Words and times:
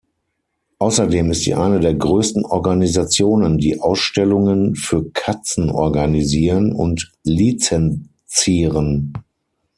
Außerdem 0.79 1.29
ist 1.29 1.43
sie 1.43 1.53
eine 1.53 1.79
der 1.79 1.93
größten 1.93 2.43
Organisationen, 2.43 3.59
die 3.59 3.79
Ausstellungen 3.79 4.73
für 4.75 5.05
Katzen 5.11 5.69
organisieren 5.69 6.73
und 6.73 7.11
lizenzieren. 7.23 9.13